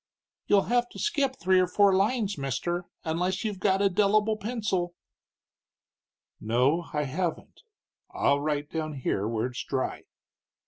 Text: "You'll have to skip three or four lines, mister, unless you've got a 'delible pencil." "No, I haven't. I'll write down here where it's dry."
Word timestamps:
"You'll 0.47 0.63
have 0.63 0.89
to 0.89 0.97
skip 0.97 1.35
three 1.39 1.59
or 1.59 1.67
four 1.67 1.95
lines, 1.95 2.35
mister, 2.35 2.87
unless 3.03 3.43
you've 3.43 3.59
got 3.59 3.83
a 3.83 3.87
'delible 3.87 4.35
pencil." 4.35 4.95
"No, 6.39 6.87
I 6.91 7.03
haven't. 7.03 7.61
I'll 8.09 8.39
write 8.39 8.71
down 8.71 8.93
here 8.93 9.27
where 9.27 9.45
it's 9.45 9.63
dry." 9.63 10.05